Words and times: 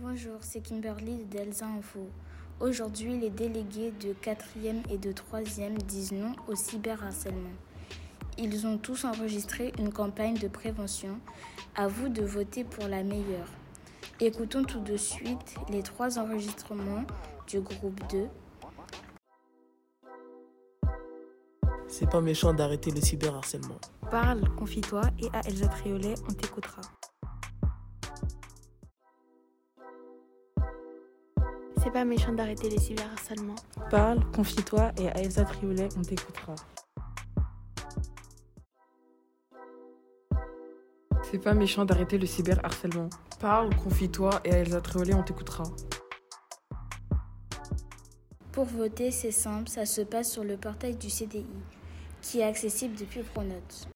Bonjour, 0.00 0.38
c'est 0.42 0.60
Kimberly 0.60 1.24
d'Elsa 1.24 1.66
Info. 1.66 2.08
Aujourd'hui, 2.60 3.18
les 3.18 3.30
délégués 3.30 3.92
de 4.00 4.12
4e 4.12 4.88
et 4.90 4.96
de 4.96 5.10
3e 5.10 5.76
disent 5.76 6.12
non 6.12 6.34
au 6.46 6.54
cyberharcèlement. 6.54 7.50
Ils 8.38 8.64
ont 8.68 8.78
tous 8.78 9.04
enregistré 9.04 9.72
une 9.76 9.92
campagne 9.92 10.38
de 10.38 10.46
prévention. 10.46 11.18
À 11.74 11.88
vous 11.88 12.08
de 12.08 12.22
voter 12.22 12.62
pour 12.62 12.86
la 12.86 13.02
meilleure. 13.02 13.48
Écoutons 14.20 14.62
tout 14.62 14.80
de 14.80 14.96
suite 14.96 15.56
les 15.68 15.82
trois 15.82 16.20
enregistrements 16.20 17.04
du 17.48 17.58
groupe 17.58 18.00
2. 18.08 18.28
C'est 21.88 22.08
pas 22.08 22.20
méchant 22.20 22.54
d'arrêter 22.54 22.92
le 22.92 23.00
cyberharcèlement. 23.00 23.80
Parle, 24.12 24.48
confie-toi 24.54 25.02
et 25.18 25.28
à 25.32 25.40
Elsa 25.40 25.66
Triolet, 25.66 26.14
on 26.30 26.32
t'écoutera. 26.34 26.82
C'est 31.82 31.92
pas 31.92 32.04
méchant 32.04 32.32
d'arrêter 32.32 32.68
les 32.68 32.78
cyberharcèlements. 32.78 33.54
Parle, 33.90 34.20
confie-toi 34.32 34.92
et 34.98 35.08
à 35.08 35.18
Elsa 35.18 35.44
Triolet, 35.44 35.88
on 35.96 36.02
t'écoutera. 36.02 36.54
C'est 41.30 41.38
pas 41.38 41.54
méchant 41.54 41.84
d'arrêter 41.84 42.18
le 42.18 42.26
cyberharcèlement. 42.26 43.08
Parle, 43.38 43.74
confie-toi 43.76 44.40
et 44.44 44.52
à 44.52 44.58
Elsa 44.58 44.80
Triolet, 44.80 45.14
on 45.14 45.22
t'écoutera. 45.22 45.64
Pour 48.50 48.64
voter, 48.64 49.12
c'est 49.12 49.30
simple, 49.30 49.68
ça 49.68 49.86
se 49.86 50.00
passe 50.00 50.32
sur 50.32 50.42
le 50.42 50.56
portail 50.56 50.96
du 50.96 51.10
CDI, 51.10 51.46
qui 52.22 52.40
est 52.40 52.44
accessible 52.44 52.96
depuis 52.96 53.22
Pronote. 53.22 53.86